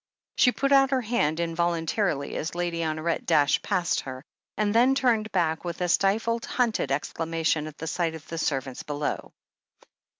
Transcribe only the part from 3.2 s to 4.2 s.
dashed past